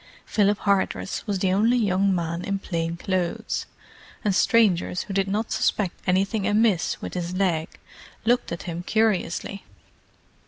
[0.25, 3.67] Philip Hardress was the only young man in plain clothes,
[4.25, 7.69] and strangers who did not suspect anything amiss with his leg
[8.25, 9.63] looked at him curiously.